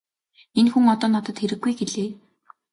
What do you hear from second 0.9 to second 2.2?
одоо надад хэрэггүй -гэлээ.